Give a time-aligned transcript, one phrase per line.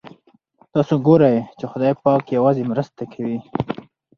[0.73, 3.37] تاسو ګورئ چې خدای پاک یوازې مرسته کوي.